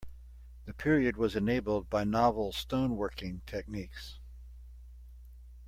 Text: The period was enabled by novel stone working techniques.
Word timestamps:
The 0.65 0.73
period 0.73 1.15
was 1.15 1.35
enabled 1.35 1.87
by 1.91 2.05
novel 2.05 2.51
stone 2.53 2.95
working 2.97 3.43
techniques. 3.45 4.17